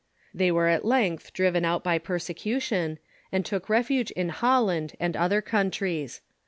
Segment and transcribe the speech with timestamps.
[0.33, 2.97] They were at length driven out by per secution,
[3.31, 6.21] and took refuge in Holland and other countries.